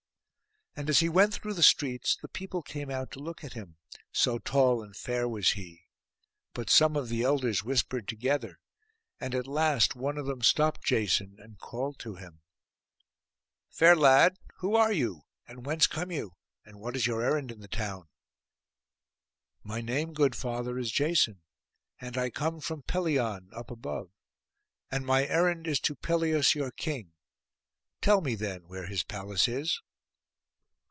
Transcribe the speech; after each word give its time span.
And 0.73 0.89
as 0.89 1.01
he 1.01 1.09
went 1.09 1.33
through 1.33 1.53
the 1.55 1.61
streets, 1.63 2.15
the 2.19 2.29
people 2.29 2.63
came 2.63 2.89
out 2.89 3.11
to 3.11 3.19
look 3.19 3.43
at 3.43 3.53
him, 3.53 3.75
so 4.13 4.39
tall 4.39 4.81
and 4.81 4.95
fair 4.95 5.27
was 5.27 5.51
he; 5.51 5.81
but 6.53 6.69
some 6.69 6.95
of 6.95 7.09
the 7.09 7.23
elders 7.23 7.61
whispered 7.61 8.07
together; 8.07 8.57
and 9.19 9.35
at 9.35 9.45
last 9.47 9.97
one 9.97 10.17
of 10.17 10.25
them 10.27 10.41
stopped 10.41 10.85
Jason, 10.85 11.35
and 11.39 11.59
called 11.59 11.99
to 11.99 12.15
him, 12.15 12.41
'Fair 13.69 13.97
lad, 13.97 14.39
who 14.55 14.73
are 14.75 14.93
you, 14.93 15.23
and 15.45 15.65
whence 15.65 15.87
come 15.87 16.09
you; 16.09 16.35
and 16.65 16.79
what 16.79 16.95
is 16.95 17.05
your 17.05 17.21
errand 17.21 17.51
in 17.51 17.59
the 17.59 17.67
town?' 17.67 18.07
'My 19.65 19.81
name, 19.81 20.13
good 20.13 20.37
father, 20.37 20.79
is 20.79 20.89
Jason, 20.89 21.41
and 21.99 22.17
I 22.17 22.29
come 22.29 22.61
from 22.61 22.81
Pelion 22.83 23.49
up 23.53 23.69
above; 23.71 24.09
and 24.89 25.05
my 25.05 25.27
errand 25.27 25.67
is 25.67 25.81
to 25.81 25.95
Pelias 25.95 26.55
your 26.55 26.71
king; 26.71 27.11
tell 27.99 28.21
me 28.21 28.35
then 28.35 28.61
where 28.69 28.87
his 28.87 29.03
palace 29.03 29.49
is. 29.49 29.81